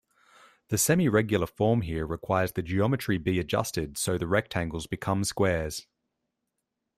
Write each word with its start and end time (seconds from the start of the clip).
The 0.69 0.77
semiregular 0.79 1.47
form 1.47 1.81
here 1.81 2.07
requires 2.07 2.53
the 2.53 2.63
geometry 2.63 3.19
be 3.19 3.37
adjusted 3.39 3.99
so 3.99 4.17
the 4.17 4.25
rectangles 4.25 4.87
become 4.87 5.23
squares. 5.23 5.85